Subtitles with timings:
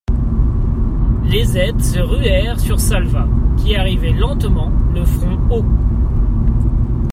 [1.25, 5.65] Les aides se ruèrent sur Salvat, qui arrivait lentement, le front haut.